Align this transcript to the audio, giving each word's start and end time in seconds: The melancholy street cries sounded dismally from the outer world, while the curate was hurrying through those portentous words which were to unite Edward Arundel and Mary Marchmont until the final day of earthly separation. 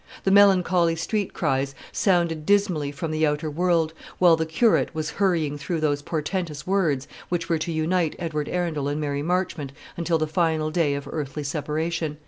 The 0.23 0.31
melancholy 0.31 0.95
street 0.95 1.31
cries 1.31 1.75
sounded 1.91 2.43
dismally 2.43 2.91
from 2.91 3.11
the 3.11 3.27
outer 3.27 3.51
world, 3.51 3.93
while 4.17 4.35
the 4.35 4.47
curate 4.47 4.95
was 4.95 5.11
hurrying 5.11 5.59
through 5.59 5.79
those 5.79 6.01
portentous 6.01 6.65
words 6.65 7.07
which 7.29 7.49
were 7.49 7.59
to 7.59 7.71
unite 7.71 8.15
Edward 8.17 8.49
Arundel 8.49 8.87
and 8.87 8.99
Mary 8.99 9.21
Marchmont 9.21 9.71
until 9.95 10.17
the 10.17 10.25
final 10.25 10.71
day 10.71 10.95
of 10.95 11.07
earthly 11.07 11.43
separation. 11.43 12.17